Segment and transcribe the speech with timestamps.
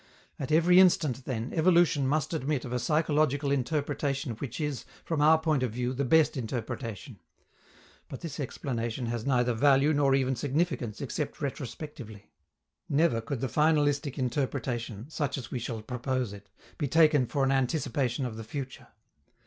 [0.39, 5.37] At every instant, then, evolution must admit of a psychological interpretation which is, from our
[5.37, 7.19] point of view, the best interpretation;
[8.09, 12.31] but this explanation has neither value nor even significance except retrospectively.
[12.89, 16.49] Never could the finalistic interpretation, such as we shall propose it,
[16.79, 18.87] be taken for an anticipation of the future.